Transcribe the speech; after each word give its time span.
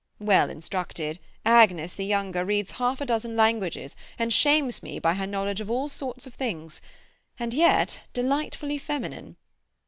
Well 0.17 0.49
instructed. 0.49 1.19
Agnes, 1.45 1.93
the 1.93 2.05
younger, 2.07 2.43
reads 2.43 2.71
half 2.71 3.01
a 3.01 3.05
dozen 3.05 3.37
languages, 3.37 3.95
and 4.17 4.33
shames 4.33 4.81
me 4.81 4.97
by 4.97 5.13
her 5.13 5.27
knowledge 5.27 5.61
of 5.61 5.69
all 5.69 5.89
sorts 5.89 6.25
of 6.25 6.33
things. 6.33 6.81
And 7.37 7.53
yet 7.53 7.99
delightfully 8.11 8.79
feminine. 8.79 9.35